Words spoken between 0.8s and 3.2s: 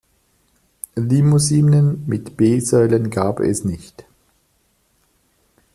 Limousinen mit B-Säulen